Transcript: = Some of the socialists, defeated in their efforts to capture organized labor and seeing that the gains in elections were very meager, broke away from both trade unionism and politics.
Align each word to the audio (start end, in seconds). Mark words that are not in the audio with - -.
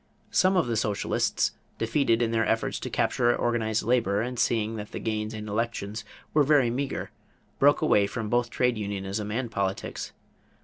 = 0.15 0.31
Some 0.31 0.57
of 0.57 0.65
the 0.65 0.75
socialists, 0.75 1.51
defeated 1.77 2.23
in 2.23 2.31
their 2.31 2.43
efforts 2.47 2.79
to 2.79 2.89
capture 2.89 3.35
organized 3.35 3.83
labor 3.83 4.19
and 4.19 4.39
seeing 4.39 4.75
that 4.77 4.93
the 4.93 4.99
gains 4.99 5.31
in 5.31 5.47
elections 5.47 6.03
were 6.33 6.41
very 6.41 6.71
meager, 6.71 7.11
broke 7.59 7.83
away 7.83 8.07
from 8.07 8.27
both 8.27 8.49
trade 8.49 8.79
unionism 8.79 9.31
and 9.31 9.51
politics. 9.51 10.11